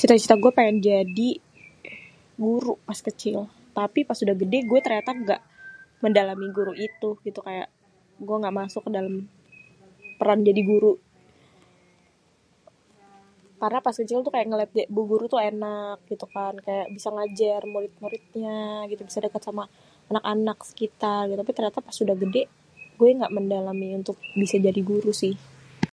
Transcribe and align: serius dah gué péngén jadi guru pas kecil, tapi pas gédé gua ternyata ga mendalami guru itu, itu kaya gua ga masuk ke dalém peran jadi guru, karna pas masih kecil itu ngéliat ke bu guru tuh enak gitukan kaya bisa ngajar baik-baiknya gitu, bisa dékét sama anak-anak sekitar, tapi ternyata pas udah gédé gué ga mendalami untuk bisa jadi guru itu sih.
serius 0.00 0.26
dah 0.30 0.38
gué 0.42 0.50
péngén 0.58 0.76
jadi 0.88 1.28
guru 2.44 2.72
pas 2.86 3.00
kecil, 3.08 3.36
tapi 3.78 4.00
pas 4.08 4.18
gédé 4.26 4.58
gua 4.70 4.80
ternyata 4.86 5.10
ga 5.28 5.38
mendalami 6.02 6.46
guru 6.56 6.72
itu, 6.88 7.10
itu 7.30 7.40
kaya 7.46 7.64
gua 8.26 8.36
ga 8.44 8.52
masuk 8.60 8.82
ke 8.86 8.90
dalém 8.96 9.16
peran 10.18 10.40
jadi 10.48 10.62
guru, 10.70 10.92
karna 13.60 13.78
pas 13.86 13.86
masih 13.90 14.02
kecil 14.04 14.20
itu 14.22 14.30
ngéliat 14.50 14.70
ke 14.76 14.82
bu 14.94 15.00
guru 15.10 15.24
tuh 15.32 15.40
enak 15.50 15.98
gitukan 16.10 16.54
kaya 16.66 16.82
bisa 16.96 17.08
ngajar 17.16 17.60
baik-baiknya 17.74 18.60
gitu, 18.90 19.02
bisa 19.08 19.18
dékét 19.22 19.42
sama 19.48 19.64
anak-anak 20.10 20.58
sekitar, 20.68 21.24
tapi 21.40 21.50
ternyata 21.56 21.78
pas 21.86 21.96
udah 22.04 22.16
gédé 22.24 22.42
gué 22.98 23.08
ga 23.20 23.28
mendalami 23.36 23.88
untuk 24.00 24.16
bisa 24.40 24.56
jadi 24.66 24.80
guru 24.88 25.00
itu 25.12 25.16
sih. 25.22 25.34